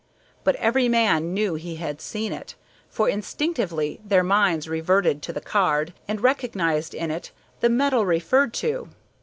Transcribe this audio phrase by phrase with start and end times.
[0.43, 2.55] But every man knew he had seen it,
[2.89, 8.51] for instinctively their minds reverted to the card and recognized in it the metal referred
[8.65, 8.89] to.